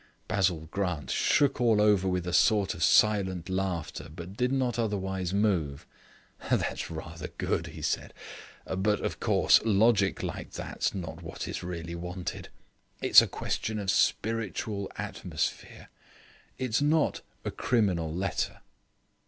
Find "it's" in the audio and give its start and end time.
12.99-13.21, 16.57-16.81